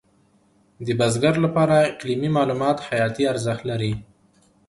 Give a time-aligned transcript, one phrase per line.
[0.85, 3.93] د بزګر لپاره اقلیمي معلومات حیاتي ارزښت لري.